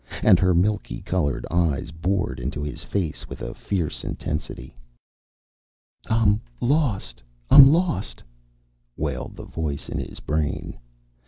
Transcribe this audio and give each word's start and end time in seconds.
And 0.23 0.39
her 0.39 0.55
milkily 0.55 1.05
colored 1.05 1.45
eyes 1.51 1.91
bored 1.91 2.39
into 2.39 2.63
his 2.63 2.87
with 3.29 3.39
a 3.39 3.53
fierce 3.53 4.03
intensity. 4.03 4.75
"I'm 6.09 6.41
lost 6.59 7.21
I'm 7.51 7.67
lost" 7.71 8.23
wailed 8.97 9.35
the 9.35 9.45
voice 9.45 9.89
in 9.89 9.99
his 9.99 10.19
brain. 10.19 10.75